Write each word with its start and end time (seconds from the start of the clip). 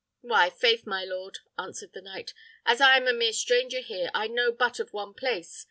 "Why, 0.21 0.49
faith, 0.49 0.87
my 0.87 1.05
lord!" 1.05 1.37
answered 1.59 1.93
the 1.93 2.01
knight, 2.01 2.33
"as 2.65 2.81
I 2.81 2.97
am 2.97 3.05
a 3.07 3.13
mere 3.13 3.33
stranger 3.33 3.81
here, 3.81 4.09
I 4.15 4.25
know 4.25 4.51
but 4.51 4.79
of 4.79 4.91
one 4.93 5.13
place. 5.13 5.59